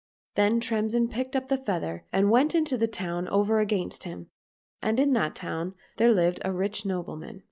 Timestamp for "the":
1.47-1.57, 2.75-2.87